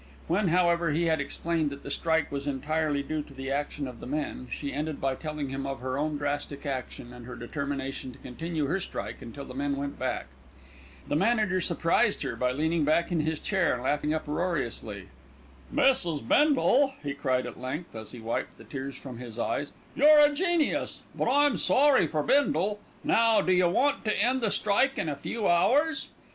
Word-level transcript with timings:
When, 0.27 0.47
however, 0.47 0.89
he 0.89 1.03
had 1.03 1.21
explained 1.21 1.69
that 1.69 1.83
the 1.83 1.91
strike 1.91 2.31
was 2.31 2.47
entirely 2.47 3.03
due 3.03 3.21
to 3.21 3.35
the 3.35 3.51
action 3.51 3.87
of 3.87 3.99
the 3.99 4.07
men, 4.07 4.47
she 4.51 4.73
ended 4.73 4.99
by 4.99 5.13
telling 5.13 5.49
him 5.49 5.67
of 5.67 5.79
her 5.79 5.95
own 5.95 6.17
drastic 6.17 6.65
action, 6.65 7.13
and 7.13 7.27
her 7.27 7.35
determination 7.35 8.11
to 8.11 8.17
continue 8.17 8.65
her 8.65 8.79
strike 8.79 9.21
until 9.21 9.45
the 9.45 9.53
men 9.53 9.75
went 9.77 9.99
back. 9.99 10.25
The 11.07 11.15
manager 11.15 11.61
surprised 11.61 12.23
her 12.23 12.35
by 12.35 12.51
leaning 12.51 12.83
back 12.83 13.11
in 13.11 13.19
his 13.19 13.39
chair 13.39 13.75
and 13.75 13.83
laughing 13.83 14.11
uproariously. 14.11 15.09
"Mrs. 15.71 16.27
Bindle," 16.27 16.95
he 17.03 17.13
cried 17.13 17.45
at 17.45 17.61
length, 17.61 17.93
as 17.95 18.11
he 18.11 18.19
wiped 18.19 18.57
the 18.57 18.63
tears 18.63 18.95
from 18.97 19.19
his 19.19 19.37
eyes, 19.37 19.71
"you're 19.93 20.17
a 20.19 20.33
genius; 20.33 21.03
but 21.13 21.29
I'm 21.29 21.57
sorry 21.57 22.07
for 22.07 22.23
Bindle. 22.23 22.79
Now, 23.03 23.39
do 23.41 23.53
you 23.53 23.69
want 23.69 24.03
to 24.05 24.19
end 24.19 24.41
the 24.41 24.49
strike 24.49 24.97
in 24.97 25.09
a 25.09 25.15
few 25.15 25.47
hours?" 25.47 26.07